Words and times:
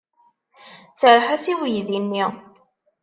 Serreḥ-as 0.99 1.45
i 1.51 1.53
uydi-nni. 1.61 2.25